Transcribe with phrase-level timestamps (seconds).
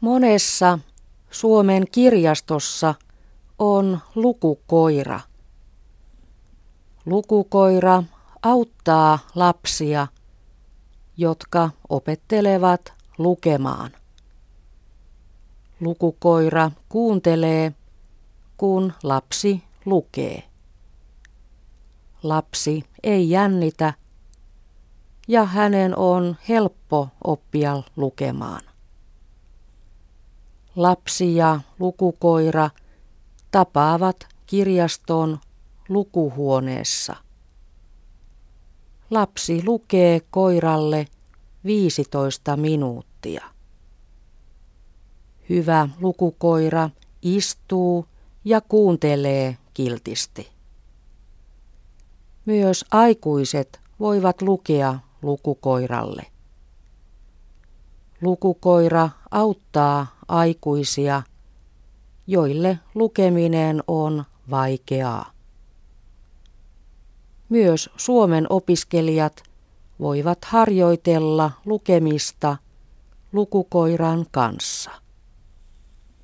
[0.00, 0.78] Monessa
[1.30, 2.94] Suomen kirjastossa
[3.58, 5.20] on lukukoira.
[7.06, 8.02] Lukukoira
[8.42, 10.06] auttaa lapsia,
[11.16, 13.90] jotka opettelevat lukemaan.
[15.80, 17.72] Lukukoira kuuntelee,
[18.56, 20.42] kun lapsi lukee.
[22.22, 23.94] Lapsi ei jännitä
[25.28, 28.67] ja hänen on helppo oppia lukemaan.
[30.78, 32.70] Lapsi ja lukukoira
[33.50, 35.38] tapaavat kirjaston
[35.88, 37.16] lukuhuoneessa.
[39.10, 41.06] Lapsi lukee koiralle
[41.64, 43.44] 15 minuuttia.
[45.48, 46.90] Hyvä lukukoira
[47.22, 48.06] istuu
[48.44, 50.48] ja kuuntelee kiltisti.
[52.46, 56.26] Myös aikuiset voivat lukea lukukoiralle.
[58.22, 61.22] Lukukoira auttaa aikuisia,
[62.26, 65.32] joille lukeminen on vaikeaa.
[67.48, 69.42] Myös Suomen opiskelijat
[70.00, 72.56] voivat harjoitella lukemista
[73.32, 74.90] lukukoiran kanssa.